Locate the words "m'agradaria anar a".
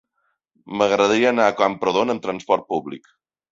0.79-1.55